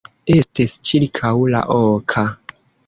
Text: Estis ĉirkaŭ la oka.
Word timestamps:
Estis 0.35 0.73
ĉirkaŭ 0.91 1.33
la 1.57 1.65
oka. 1.79 2.27